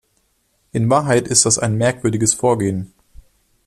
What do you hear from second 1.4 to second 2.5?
das ein merkwürdiges